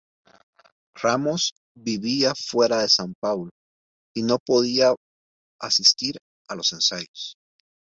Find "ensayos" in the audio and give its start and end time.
6.73-7.35